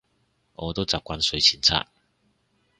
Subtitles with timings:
[0.53, 1.85] 我都習慣睡前刷